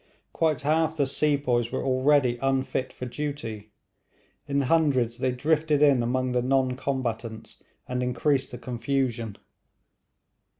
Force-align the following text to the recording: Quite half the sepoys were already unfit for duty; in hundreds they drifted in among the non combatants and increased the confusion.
Quite 0.33 0.61
half 0.61 0.97
the 0.97 1.05
sepoys 1.05 1.71
were 1.71 1.83
already 1.85 2.39
unfit 2.41 2.91
for 2.91 3.05
duty; 3.05 3.69
in 4.47 4.61
hundreds 4.61 5.19
they 5.19 5.31
drifted 5.31 5.83
in 5.83 6.01
among 6.01 6.31
the 6.31 6.41
non 6.41 6.71
combatants 6.75 7.61
and 7.87 8.01
increased 8.01 8.49
the 8.49 8.57
confusion. 8.57 9.37